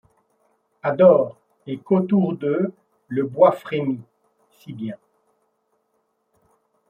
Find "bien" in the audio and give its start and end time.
4.73-4.97